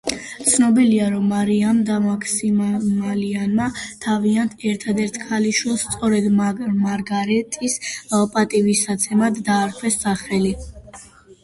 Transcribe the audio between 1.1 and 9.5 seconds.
რომ მარიამ და მაქსიმილიანმა, თავიანთ ერთადერთ ქალიშვილს, სწორედ მარგარეტის პატივსაცემად